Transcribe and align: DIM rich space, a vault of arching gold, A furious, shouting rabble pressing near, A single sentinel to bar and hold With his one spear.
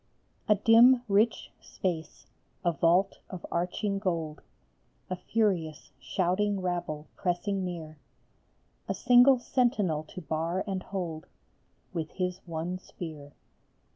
DIM 0.65 1.03
rich 1.07 1.51
space, 1.61 2.25
a 2.65 2.71
vault 2.71 3.19
of 3.29 3.45
arching 3.51 3.99
gold, 3.99 4.41
A 5.11 5.15
furious, 5.15 5.91
shouting 5.99 6.59
rabble 6.59 7.05
pressing 7.15 7.63
near, 7.63 7.99
A 8.89 8.95
single 8.95 9.37
sentinel 9.37 10.03
to 10.05 10.19
bar 10.19 10.63
and 10.65 10.81
hold 10.81 11.27
With 11.93 12.09
his 12.13 12.39
one 12.47 12.79
spear. 12.79 13.33